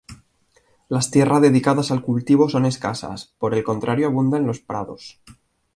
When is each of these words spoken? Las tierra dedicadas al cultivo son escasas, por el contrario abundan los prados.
Las 0.89 1.11
tierra 1.11 1.39
dedicadas 1.39 1.91
al 1.91 2.01
cultivo 2.01 2.49
son 2.49 2.65
escasas, 2.65 3.35
por 3.37 3.53
el 3.53 3.63
contrario 3.63 4.07
abundan 4.07 4.47
los 4.47 4.59
prados. 4.59 5.21